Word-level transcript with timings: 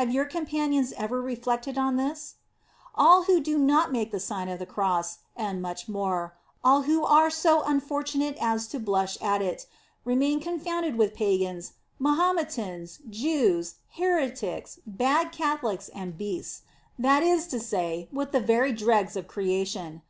Have 0.00 0.10
your 0.10 0.24
companions 0.24 0.94
ever 0.96 1.20
reflected 1.20 1.76
on 1.76 1.96
this? 1.96 2.36
All 2.94 3.24
who 3.24 3.40
do 3.40 3.58
not 3.58 3.92
make 3.92 4.10
the 4.10 4.18
Sign 4.18 4.48
of 4.48 4.58
the 4.58 4.64
Cross, 4.64 5.18
and 5.36 5.60
much 5.60 5.86
more, 5.86 6.32
all 6.64 6.84
who 6.88 7.04
are 7.04 7.28
so 7.28 7.62
unfortunate 7.62 8.38
as 8.40 8.66
to 8.68 8.80
blush 8.80 9.18
at 9.20 9.42
it, 9.42 9.66
remain 10.02 10.40
confounded 10.40 10.96
with 10.96 11.12
Pagans, 11.12 11.74
Mahometans, 11.98 13.00
Jews, 13.10 13.74
Heretics, 13.98 14.78
bad 14.86 15.30
Catholics 15.30 15.90
and 15.90 16.16
beasts, 16.16 16.62
that 16.98 17.22
is 17.22 17.46
to 17.48 17.60
say, 17.60 18.08
with 18.10 18.32
the 18.32 18.40
very 18.40 18.72
dregs 18.72 19.14
of 19.14 19.28
creation. 19.28 20.00